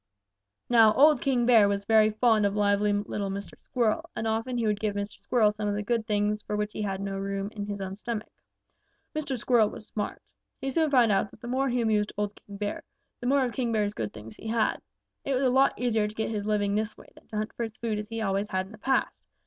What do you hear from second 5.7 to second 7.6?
the good things for which he had no room